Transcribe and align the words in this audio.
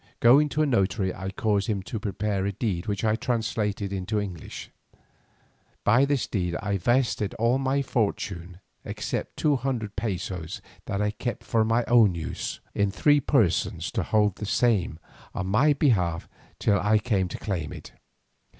Going 0.19 0.49
to 0.49 0.63
a 0.63 0.65
notary 0.65 1.13
I 1.13 1.29
caused 1.29 1.67
him 1.67 1.83
to 1.83 1.99
prepare 1.99 2.47
a 2.47 2.51
deed 2.51 2.87
which 2.87 3.03
I 3.03 3.15
translated 3.15 3.93
into 3.93 4.19
English. 4.19 4.71
By 5.83 6.05
this 6.05 6.25
deed 6.25 6.55
I 6.59 6.77
vested 6.77 7.35
all 7.35 7.59
my 7.59 7.83
fortune 7.83 8.61
except 8.83 9.37
two 9.37 9.57
hundred 9.57 9.95
pesos 9.95 10.59
that 10.87 11.03
I 11.03 11.11
kept 11.11 11.43
for 11.43 11.63
my 11.63 11.85
own 11.87 12.15
use, 12.15 12.61
in 12.73 12.89
three 12.89 13.19
persons 13.19 13.91
to 13.91 14.01
hold 14.01 14.37
the 14.37 14.47
same 14.47 14.97
on 15.35 15.45
my 15.45 15.73
behalf 15.73 16.27
till 16.57 16.79
I 16.79 16.97
came 16.97 17.27
to 17.27 17.37
claim 17.37 17.71
it. 17.71 17.91